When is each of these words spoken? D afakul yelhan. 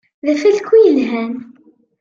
D 0.25 0.27
afakul 0.33 0.81
yelhan. 0.85 1.33